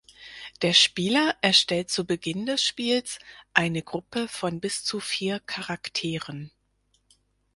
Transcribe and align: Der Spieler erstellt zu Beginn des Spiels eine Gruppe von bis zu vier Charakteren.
Der 0.63 0.73
Spieler 0.73 1.35
erstellt 1.41 1.91
zu 1.91 2.07
Beginn 2.07 2.47
des 2.47 2.63
Spiels 2.63 3.19
eine 3.53 3.83
Gruppe 3.83 4.27
von 4.27 4.59
bis 4.59 4.83
zu 4.83 4.99
vier 4.99 5.39
Charakteren. 5.41 6.49